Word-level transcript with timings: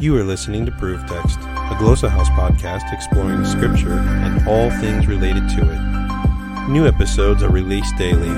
You 0.00 0.16
are 0.16 0.22
listening 0.22 0.64
to 0.64 0.70
Proof 0.70 1.04
Text, 1.06 1.40
a 1.40 1.74
Glossa 1.74 2.08
House 2.08 2.28
podcast 2.30 2.92
exploring 2.92 3.44
Scripture 3.44 3.94
and 3.94 4.46
all 4.46 4.70
things 4.80 5.08
related 5.08 5.48
to 5.48 5.62
it. 5.62 6.68
New 6.68 6.86
episodes 6.86 7.42
are 7.42 7.50
released 7.50 7.96
daily. 7.96 8.28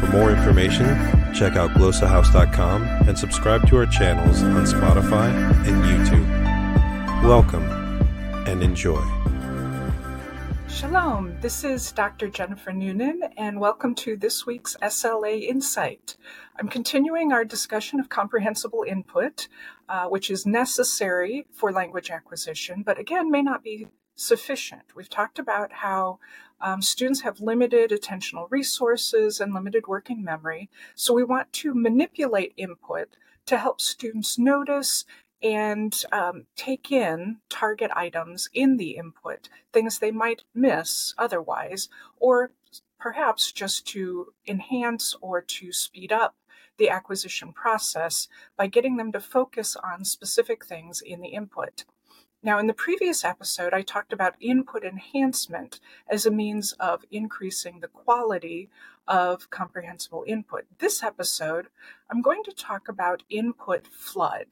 For 0.00 0.06
more 0.10 0.30
information, 0.30 0.86
check 1.34 1.54
out 1.56 1.72
glossahouse.com 1.72 2.82
and 3.06 3.18
subscribe 3.18 3.68
to 3.68 3.76
our 3.76 3.86
channels 3.86 4.42
on 4.42 4.64
Spotify 4.64 5.28
and 5.66 5.84
YouTube. 5.84 7.22
Welcome 7.22 7.66
and 8.46 8.62
enjoy. 8.62 9.21
Shalom, 10.82 11.36
this 11.40 11.62
is 11.62 11.92
Dr. 11.92 12.26
Jennifer 12.26 12.72
Noonan, 12.72 13.22
and 13.36 13.60
welcome 13.60 13.94
to 13.94 14.16
this 14.16 14.44
week's 14.46 14.76
SLA 14.82 15.40
Insight. 15.40 16.16
I'm 16.58 16.66
continuing 16.66 17.32
our 17.32 17.44
discussion 17.44 18.00
of 18.00 18.08
comprehensible 18.08 18.84
input, 18.88 19.46
uh, 19.88 20.06
which 20.06 20.28
is 20.28 20.44
necessary 20.44 21.46
for 21.52 21.70
language 21.70 22.10
acquisition, 22.10 22.82
but 22.82 22.98
again 22.98 23.30
may 23.30 23.42
not 23.42 23.62
be 23.62 23.86
sufficient. 24.16 24.82
We've 24.96 25.08
talked 25.08 25.38
about 25.38 25.72
how 25.72 26.18
um, 26.60 26.82
students 26.82 27.20
have 27.20 27.40
limited 27.40 27.90
attentional 27.90 28.48
resources 28.50 29.38
and 29.38 29.54
limited 29.54 29.86
working 29.86 30.24
memory, 30.24 30.68
so 30.96 31.14
we 31.14 31.22
want 31.22 31.52
to 31.52 31.74
manipulate 31.74 32.54
input 32.56 33.16
to 33.46 33.56
help 33.56 33.80
students 33.80 34.36
notice 34.36 35.04
and 35.42 36.04
um, 36.12 36.46
take 36.56 36.92
in 36.92 37.38
target 37.48 37.90
items 37.94 38.48
in 38.54 38.76
the 38.76 38.90
input, 38.90 39.48
things 39.72 39.98
they 39.98 40.10
might 40.10 40.44
miss 40.54 41.14
otherwise, 41.18 41.88
or 42.18 42.52
perhaps 42.98 43.50
just 43.50 43.86
to 43.88 44.32
enhance 44.46 45.16
or 45.20 45.40
to 45.40 45.72
speed 45.72 46.12
up 46.12 46.36
the 46.78 46.88
acquisition 46.88 47.52
process 47.52 48.28
by 48.56 48.66
getting 48.66 48.96
them 48.96 49.12
to 49.12 49.20
focus 49.20 49.76
on 49.76 50.04
specific 50.04 50.64
things 50.64 51.00
in 51.00 51.20
the 51.20 51.28
input. 51.28 51.84
Now, 52.44 52.58
in 52.58 52.66
the 52.66 52.74
previous 52.74 53.24
episode, 53.24 53.72
I 53.72 53.82
talked 53.82 54.12
about 54.12 54.34
input 54.40 54.82
enhancement 54.82 55.78
as 56.08 56.26
a 56.26 56.30
means 56.30 56.72
of 56.72 57.04
increasing 57.10 57.78
the 57.80 57.88
quality 57.88 58.68
of 59.06 59.50
comprehensible 59.50 60.24
input. 60.26 60.64
This 60.78 61.02
episode, 61.04 61.68
I'm 62.10 62.20
going 62.20 62.42
to 62.44 62.52
talk 62.52 62.88
about 62.88 63.22
input 63.30 63.86
flood. 63.86 64.46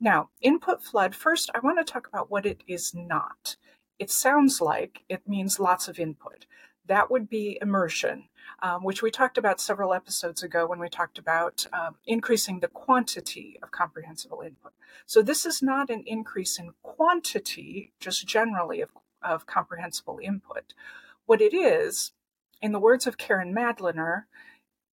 Now, 0.00 0.28
input 0.42 0.82
flood, 0.82 1.14
first, 1.14 1.50
I 1.54 1.60
want 1.60 1.78
to 1.78 1.90
talk 1.90 2.06
about 2.06 2.30
what 2.30 2.44
it 2.44 2.62
is 2.66 2.94
not. 2.94 3.56
It 3.98 4.10
sounds 4.10 4.60
like 4.60 5.04
it 5.08 5.26
means 5.26 5.58
lots 5.58 5.88
of 5.88 5.98
input. 5.98 6.44
That 6.86 7.10
would 7.10 7.30
be 7.30 7.58
immersion, 7.62 8.28
um, 8.62 8.84
which 8.84 9.02
we 9.02 9.10
talked 9.10 9.38
about 9.38 9.60
several 9.60 9.94
episodes 9.94 10.42
ago 10.42 10.66
when 10.66 10.78
we 10.78 10.88
talked 10.88 11.18
about 11.18 11.66
um, 11.72 11.96
increasing 12.06 12.60
the 12.60 12.68
quantity 12.68 13.58
of 13.62 13.70
comprehensible 13.70 14.42
input. 14.42 14.72
So, 15.06 15.22
this 15.22 15.46
is 15.46 15.62
not 15.62 15.88
an 15.88 16.04
increase 16.06 16.58
in 16.58 16.74
quantity, 16.82 17.92
just 17.98 18.26
generally, 18.26 18.82
of, 18.82 18.90
of 19.22 19.46
comprehensible 19.46 20.20
input. 20.22 20.74
What 21.24 21.40
it 21.40 21.54
is, 21.54 22.12
in 22.60 22.72
the 22.72 22.78
words 22.78 23.06
of 23.06 23.18
Karin 23.18 23.54
Madlener, 23.54 24.26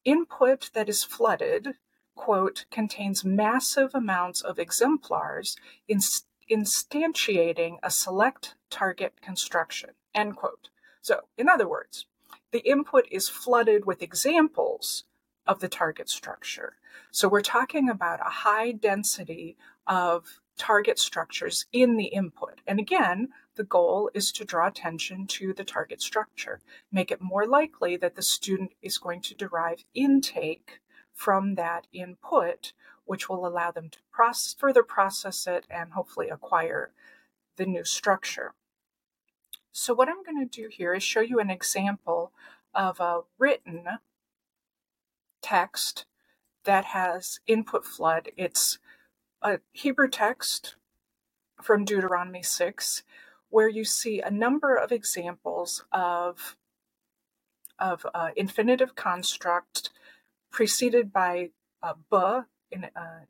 input 0.06 0.72
that 0.74 0.90
is 0.90 1.04
flooded 1.04 1.76
quote, 2.16 2.66
contains 2.72 3.26
massive 3.26 3.94
amounts 3.94 4.42
of 4.42 4.60
exemplars 4.60 5.56
instantiating 5.90 7.78
a 7.82 7.90
select 7.90 8.56
target 8.70 9.22
construction, 9.22 9.92
end 10.14 10.36
quote. 10.36 10.70
So, 11.02 11.22
in 11.38 11.50
other 11.50 11.68
words, 11.68 12.06
the 12.52 12.60
input 12.60 13.06
is 13.12 13.30
flooded 13.30 13.86
with 13.86 14.02
examples 14.02 15.06
of 15.46 15.60
the 15.60 15.68
target 15.68 16.10
structure. 16.10 16.78
So, 17.12 17.28
we're 17.28 17.42
talking 17.42 17.90
about 17.90 18.20
a 18.22 18.30
high 18.30 18.72
density 18.72 19.58
of 19.88 20.40
target 20.58 21.00
structures 21.00 21.66
in 21.74 21.98
the 21.98 22.06
input. 22.06 22.62
And 22.68 22.80
again, 22.80 23.30
the 23.56 23.64
goal 23.64 24.10
is 24.14 24.32
to 24.34 24.46
draw 24.46 24.68
attention 24.68 25.28
to 25.28 25.54
the 25.54 25.64
target 25.64 26.02
structure, 26.02 26.62
make 26.92 27.12
it 27.12 27.22
more 27.22 27.46
likely 27.46 27.98
that 27.98 28.16
the 28.16 28.22
student 28.22 28.72
is 28.82 28.98
going 28.98 29.22
to 29.22 29.36
derive 29.36 29.84
intake 29.94 30.80
from 31.14 31.56
that 31.56 31.88
input, 31.94 32.74
which 33.06 33.30
will 33.30 33.46
allow 33.46 33.72
them 33.72 33.90
to 33.90 34.00
process, 34.12 34.56
further 34.58 34.84
process 34.84 35.48
it 35.48 35.66
and 35.70 35.94
hopefully 35.94 36.30
acquire 36.30 36.92
the 37.58 37.66
new 37.66 37.84
structure. 37.84 38.54
So, 39.72 39.94
what 39.94 40.10
I'm 40.10 40.24
going 40.24 40.48
to 40.48 40.62
do 40.62 40.70
here 40.70 40.94
is 40.94 41.04
show 41.04 41.22
you 41.22 41.40
an 41.40 41.50
example 41.50 42.32
of 42.74 43.00
a 43.00 43.22
written 43.38 43.86
text 45.42 46.06
that 46.64 46.86
has 46.86 47.40
input 47.48 47.86
flood. 47.86 48.30
It's 48.38 48.80
a 49.42 49.60
Hebrew 49.72 50.10
text 50.10 50.76
from 51.62 51.86
Deuteronomy 51.86 52.44
6, 52.44 53.04
where 53.50 53.68
you 53.68 53.84
see 53.84 54.22
a 54.22 54.32
number 54.32 54.76
of 54.76 54.92
examples 54.92 55.84
of, 55.92 56.56
of 57.78 58.06
uh, 58.14 58.30
infinitive 58.36 58.96
construct 58.96 59.90
preceded 60.54 61.12
by 61.12 61.50
a 61.82 61.96
in 62.72 62.86
a 62.86 63.28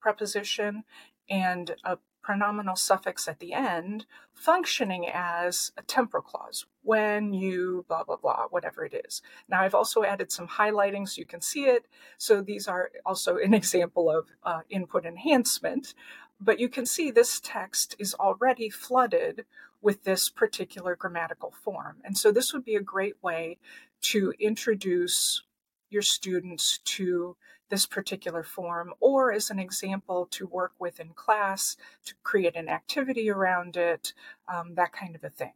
preposition 0.00 0.84
and 1.28 1.74
a 1.84 1.98
pronominal 2.22 2.76
suffix 2.76 3.26
at 3.26 3.40
the 3.40 3.54
end, 3.54 4.04
functioning 4.34 5.06
as 5.12 5.72
a 5.76 5.82
temporal 5.82 6.22
clause 6.22 6.66
when 6.82 7.32
you 7.32 7.84
blah 7.88 8.04
blah 8.04 8.16
blah, 8.16 8.46
whatever 8.50 8.84
it 8.84 8.94
is. 9.06 9.22
Now 9.48 9.62
I've 9.62 9.74
also 9.74 10.04
added 10.04 10.30
some 10.30 10.46
highlighting 10.46 11.08
so 11.08 11.18
you 11.18 11.26
can 11.26 11.40
see 11.40 11.64
it. 11.64 11.86
So 12.18 12.42
these 12.42 12.68
are 12.68 12.90
also 13.04 13.38
an 13.38 13.54
example 13.60 14.10
of 14.10 14.28
uh, 14.44 14.60
input 14.68 15.04
enhancement. 15.04 15.94
But 16.42 16.60
you 16.60 16.68
can 16.68 16.86
see 16.86 17.10
this 17.10 17.40
text 17.42 17.96
is 17.98 18.14
already 18.14 18.70
flooded 18.70 19.44
with 19.82 20.04
this 20.04 20.28
particular 20.28 20.94
grammatical 20.96 21.50
form. 21.50 21.96
And 22.04 22.16
so 22.16 22.30
this 22.32 22.52
would 22.52 22.64
be 22.64 22.76
a 22.76 22.82
great 22.82 23.16
way 23.22 23.58
to 24.02 24.32
introduce 24.38 25.42
your 25.90 26.02
students 26.02 26.78
to 26.84 27.36
this 27.68 27.86
particular 27.86 28.42
form, 28.42 28.92
or 29.00 29.32
as 29.32 29.50
an 29.50 29.58
example 29.58 30.26
to 30.30 30.46
work 30.46 30.72
with 30.78 30.98
in 30.98 31.10
class 31.10 31.76
to 32.04 32.14
create 32.22 32.56
an 32.56 32.68
activity 32.68 33.30
around 33.30 33.76
it, 33.76 34.12
um, 34.52 34.74
that 34.74 34.92
kind 34.92 35.14
of 35.14 35.22
a 35.22 35.30
thing. 35.30 35.52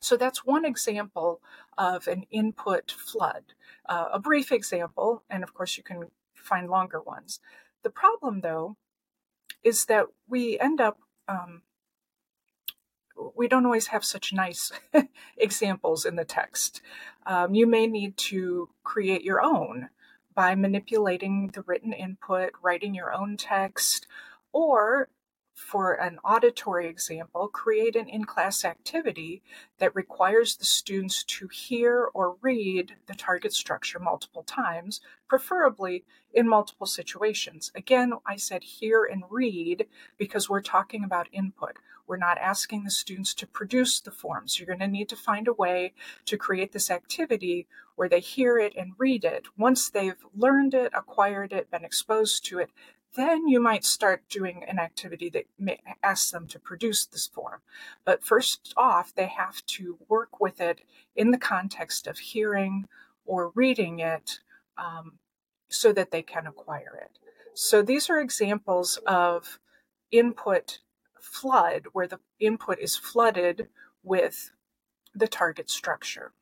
So 0.00 0.16
that's 0.16 0.44
one 0.44 0.64
example 0.64 1.40
of 1.78 2.08
an 2.08 2.24
input 2.30 2.90
flood, 2.90 3.44
uh, 3.88 4.08
a 4.12 4.18
brief 4.18 4.50
example, 4.50 5.22
and 5.30 5.42
of 5.42 5.54
course 5.54 5.76
you 5.76 5.82
can 5.82 6.10
find 6.34 6.68
longer 6.68 7.00
ones. 7.00 7.40
The 7.84 7.90
problem, 7.90 8.40
though, 8.40 8.76
is 9.62 9.86
that 9.86 10.06
we 10.28 10.58
end 10.58 10.80
up 10.80 10.98
um, 11.28 11.62
we 13.36 13.48
don't 13.48 13.66
always 13.66 13.88
have 13.88 14.04
such 14.04 14.32
nice 14.32 14.72
examples 15.36 16.04
in 16.04 16.16
the 16.16 16.24
text. 16.24 16.80
Um, 17.26 17.54
you 17.54 17.66
may 17.66 17.86
need 17.86 18.16
to 18.18 18.68
create 18.82 19.22
your 19.22 19.42
own 19.42 19.88
by 20.34 20.54
manipulating 20.54 21.48
the 21.48 21.62
written 21.62 21.92
input, 21.92 22.52
writing 22.62 22.94
your 22.94 23.12
own 23.12 23.36
text, 23.36 24.06
or 24.52 25.08
for 25.54 25.92
an 25.92 26.18
auditory 26.24 26.88
example, 26.88 27.46
create 27.48 27.94
an 27.94 28.08
in 28.08 28.24
class 28.24 28.64
activity 28.64 29.42
that 29.78 29.94
requires 29.94 30.56
the 30.56 30.64
students 30.64 31.22
to 31.24 31.48
hear 31.48 32.08
or 32.14 32.36
read 32.40 32.96
the 33.06 33.14
target 33.14 33.52
structure 33.52 33.98
multiple 33.98 34.42
times, 34.42 35.00
preferably 35.28 36.04
in 36.32 36.48
multiple 36.48 36.86
situations. 36.86 37.70
Again, 37.74 38.14
I 38.26 38.36
said 38.36 38.62
hear 38.62 39.04
and 39.04 39.24
read 39.30 39.86
because 40.16 40.48
we're 40.48 40.62
talking 40.62 41.04
about 41.04 41.28
input. 41.32 41.76
We're 42.06 42.16
not 42.16 42.38
asking 42.38 42.84
the 42.84 42.90
students 42.90 43.34
to 43.34 43.46
produce 43.46 44.00
the 44.00 44.10
forms. 44.10 44.58
You're 44.58 44.66
going 44.66 44.80
to 44.80 44.88
need 44.88 45.08
to 45.10 45.16
find 45.16 45.48
a 45.48 45.52
way 45.52 45.92
to 46.26 46.36
create 46.36 46.72
this 46.72 46.90
activity 46.90 47.66
where 47.96 48.08
they 48.08 48.20
hear 48.20 48.58
it 48.58 48.74
and 48.76 48.92
read 48.98 49.24
it. 49.24 49.46
Once 49.56 49.90
they've 49.90 50.24
learned 50.34 50.74
it, 50.74 50.92
acquired 50.94 51.52
it, 51.52 51.70
been 51.70 51.84
exposed 51.84 52.44
to 52.46 52.58
it, 52.58 52.70
then 53.14 53.46
you 53.46 53.60
might 53.60 53.84
start 53.84 54.28
doing 54.28 54.64
an 54.66 54.78
activity 54.78 55.28
that 55.30 55.44
may 55.58 55.78
ask 56.02 56.30
them 56.30 56.46
to 56.48 56.58
produce 56.58 57.04
this 57.04 57.26
form. 57.26 57.60
But 58.04 58.24
first 58.24 58.72
off, 58.76 59.14
they 59.14 59.26
have 59.26 59.64
to 59.66 59.98
work 60.08 60.40
with 60.40 60.60
it 60.60 60.80
in 61.14 61.30
the 61.30 61.38
context 61.38 62.06
of 62.06 62.18
hearing 62.18 62.88
or 63.24 63.52
reading 63.54 64.00
it 64.00 64.40
um, 64.78 65.18
so 65.68 65.92
that 65.92 66.10
they 66.10 66.22
can 66.22 66.46
acquire 66.46 66.98
it. 67.02 67.18
So 67.54 67.82
these 67.82 68.08
are 68.08 68.18
examples 68.18 68.98
of 69.06 69.58
input 70.10 70.80
flood, 71.22 71.86
where 71.92 72.08
the 72.08 72.20
input 72.38 72.78
is 72.78 72.96
flooded 72.96 73.68
with 74.02 74.50
the 75.14 75.28
target 75.28 75.70
structure. 75.70 76.32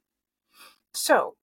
So, 0.93 1.37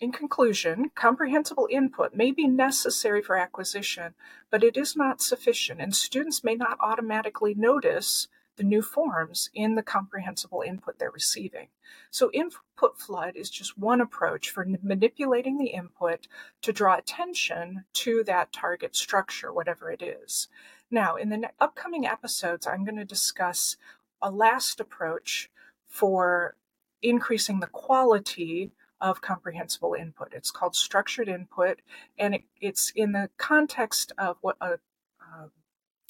in 0.00 0.12
conclusion, 0.12 0.90
comprehensible 0.94 1.68
input 1.70 2.14
may 2.14 2.30
be 2.30 2.48
necessary 2.48 3.22
for 3.22 3.36
acquisition, 3.36 4.14
but 4.50 4.64
it 4.64 4.76
is 4.76 4.96
not 4.96 5.20
sufficient, 5.20 5.80
and 5.80 5.94
students 5.94 6.42
may 6.42 6.54
not 6.54 6.78
automatically 6.80 7.54
notice 7.54 8.28
the 8.56 8.64
new 8.64 8.82
forms 8.82 9.50
in 9.54 9.74
the 9.74 9.82
comprehensible 9.82 10.62
input 10.64 10.98
they're 10.98 11.10
receiving. 11.10 11.68
So, 12.10 12.30
input 12.32 12.98
flood 12.98 13.36
is 13.36 13.50
just 13.50 13.76
one 13.78 14.00
approach 14.00 14.50
for 14.50 14.66
manipulating 14.82 15.58
the 15.58 15.68
input 15.68 16.28
to 16.62 16.72
draw 16.72 16.96
attention 16.96 17.84
to 17.94 18.24
that 18.24 18.52
target 18.52 18.94
structure, 18.96 19.52
whatever 19.52 19.90
it 19.90 20.02
is. 20.02 20.48
Now, 20.90 21.16
in 21.16 21.28
the 21.30 21.50
upcoming 21.60 22.06
episodes, 22.06 22.66
I'm 22.66 22.84
going 22.84 22.96
to 22.96 23.04
discuss 23.04 23.76
a 24.22 24.30
last 24.30 24.80
approach 24.80 25.50
for 25.88 26.56
increasing 27.02 27.60
the 27.60 27.66
quality 27.66 28.72
of 29.00 29.20
comprehensible 29.20 29.94
input. 29.94 30.32
It's 30.32 30.50
called 30.50 30.74
structured 30.74 31.28
input, 31.28 31.80
and 32.18 32.36
it, 32.36 32.44
it's 32.60 32.90
in 32.94 33.12
the 33.12 33.28
context 33.36 34.12
of 34.16 34.38
what 34.40 34.56
a, 34.60 34.78
uh, 35.20 35.48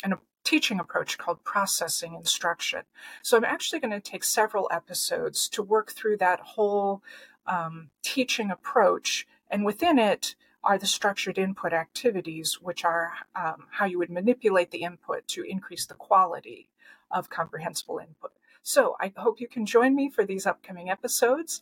an, 0.03 0.13
a 0.13 0.19
teaching 0.45 0.79
approach 0.79 1.19
called 1.19 1.43
processing 1.43 2.15
instruction. 2.15 2.83
So 3.23 3.37
I'm 3.37 3.45
actually 3.45 3.81
going 3.81 3.91
to 3.91 4.01
take 4.01 4.23
several 4.23 4.69
episodes 4.71 5.49
to 5.51 5.63
work 5.63 5.93
through 5.93 6.19
that 6.19 6.41
whole 6.41 7.03
um, 7.47 7.91
teaching 8.03 8.51
approach, 8.51 9.27
and 9.51 9.65
within 9.65 9.99
it 9.99 10.37
are 10.65 10.79
the 10.79 10.87
structured 10.87 11.39
input 11.39 11.73
activities, 11.73 12.59
which 12.61 12.85
are 12.85 13.13
um, 13.37 13.67
how 13.71 13.85
you 13.85 13.99
would 13.99 14.11
manipulate 14.11 14.71
the 14.71 14.83
input 14.83 15.29
to 15.29 15.43
increase 15.43 15.87
the 15.87 15.95
quality 15.95 16.69
of 17.11 17.31
comprehensible 17.31 17.99
input. 17.99 18.33
So 18.63 18.97
I 18.99 19.13
hope 19.17 19.41
you 19.41 19.47
can 19.47 19.67
join 19.67 19.95
me 19.95 20.09
for 20.09 20.25
these 20.25 20.47
upcoming 20.47 20.89
episodes. 20.91 21.61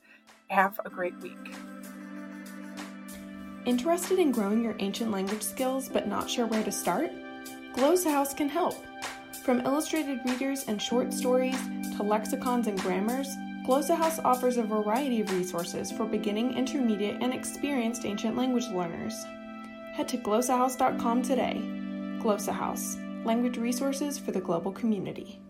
Have 0.49 0.81
a 0.85 0.91
great 0.91 1.17
week. 1.19 1.55
Interested 3.65 4.19
in 4.19 4.33
growing 4.33 4.63
your 4.63 4.77
ancient 4.79 5.11
language 5.11 5.43
skills 5.43 5.89
but 5.89 6.09
not 6.09 6.31
sure 6.31 6.47
where 6.47 6.65
to 6.65 6.73
start? 6.73 7.11
Glossa 7.75 8.11
House 8.11 8.35
can 8.35 8.49
help. 8.49 8.77
From 9.45 9.61
illustrated 9.63 10.21
readers 10.25 10.65
and 10.69 10.81
short 10.81 11.13
stories 11.13 11.57
to 11.97 12.03
lexicons 12.03 12.69
and 12.69 12.81
grammars, 12.81 13.29
Glossa 13.67 13.97
House 13.97 14.19
offers 14.25 14.57
a 14.57 14.63
variety 14.65 15.21
of 15.21 15.31
resources 15.31 15.93
for 15.93 16.05
beginning, 16.05 16.57
intermediate, 16.57 17.23
and 17.23 17.33
experienced 17.33 18.05
ancient 18.05 18.37
language 18.37 18.67
learners. 18.69 19.15
Head 19.95 20.09
to 20.09 20.19
glossahouse.com 20.19 21.23
today. 21.23 21.61
Glossa 22.19 22.53
House, 22.53 22.97
language 23.25 23.59
resources 23.59 24.19
for 24.19 24.33
the 24.33 24.41
global 24.41 24.73
community. 24.73 25.42